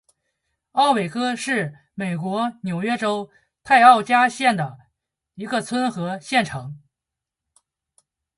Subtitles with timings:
[0.71, 3.29] 奥韦戈是美国纽约州
[3.63, 4.79] 泰奥加县的
[5.35, 6.79] 一个村和县城。